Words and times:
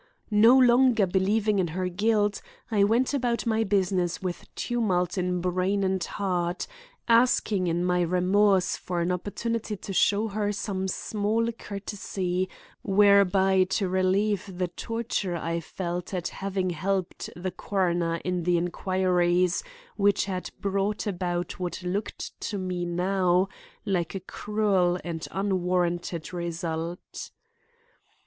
No 0.33 0.57
longer 0.57 1.05
believing 1.05 1.59
in 1.59 1.67
her 1.77 1.87
guilt, 1.87 2.41
I 2.71 2.83
went 2.83 3.13
about 3.13 3.45
my 3.45 3.63
business 3.63 4.19
with 4.19 4.47
tumult 4.55 5.15
in 5.15 5.41
brain 5.41 5.83
and 5.83 6.03
heart, 6.03 6.65
asking 7.07 7.67
in 7.67 7.85
my 7.85 8.01
remorse 8.01 8.75
for 8.75 8.99
an 9.01 9.11
opportunity 9.11 9.77
to 9.77 9.93
show 9.93 10.29
her 10.29 10.51
some 10.51 10.87
small 10.87 11.51
courtesy 11.51 12.49
whereby 12.81 13.65
to 13.65 13.87
relieve 13.87 14.49
the 14.57 14.69
torture 14.69 15.35
I 15.35 15.59
felt 15.59 16.15
at 16.15 16.29
having 16.29 16.71
helped 16.71 17.29
the 17.35 17.51
coroner 17.51 18.15
in 18.25 18.41
the 18.41 18.57
inquiries 18.57 19.63
which 19.97 20.25
had 20.25 20.49
brought 20.59 21.05
about 21.05 21.59
what 21.59 21.83
looked 21.83 22.39
to 22.49 22.57
me 22.57 22.85
now 22.85 23.49
like 23.85 24.15
a 24.15 24.19
cruel 24.19 24.99
and 25.03 25.27
unwarranted 25.31 26.33
result. 26.33 27.29